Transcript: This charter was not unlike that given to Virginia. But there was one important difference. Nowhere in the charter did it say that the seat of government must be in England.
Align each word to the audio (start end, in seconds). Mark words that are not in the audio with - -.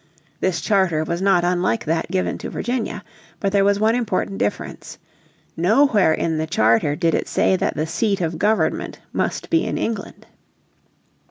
This 0.39 0.61
charter 0.61 1.03
was 1.03 1.21
not 1.21 1.43
unlike 1.43 1.85
that 1.85 2.09
given 2.09 2.39
to 2.39 2.49
Virginia. 2.49 3.03
But 3.39 3.51
there 3.51 3.63
was 3.63 3.79
one 3.79 3.93
important 3.93 4.39
difference. 4.39 4.97
Nowhere 5.55 6.11
in 6.11 6.39
the 6.39 6.47
charter 6.47 6.95
did 6.95 7.13
it 7.13 7.27
say 7.27 7.55
that 7.57 7.75
the 7.75 7.85
seat 7.85 8.19
of 8.19 8.39
government 8.39 8.97
must 9.13 9.51
be 9.51 9.63
in 9.63 9.77
England. 9.77 10.25